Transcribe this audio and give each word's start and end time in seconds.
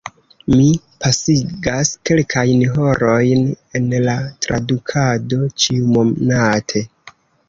Mi 0.51 0.67
pasigas 1.03 1.91
kelkajn 2.09 2.63
horojn 2.77 3.43
en 3.81 3.93
la 4.07 4.15
tradukado 4.47 5.41
ĉiumonate. 5.65 6.83